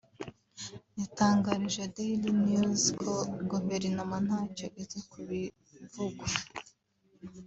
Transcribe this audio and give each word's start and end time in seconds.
yatangarije 0.99 1.83
Daily 1.95 2.31
News 2.47 2.81
ko 3.01 3.13
Guverinoma 3.51 4.17
ntacyo 4.27 4.67
izi 4.81 4.99
ku 5.09 5.17
bivugwa 5.29 6.27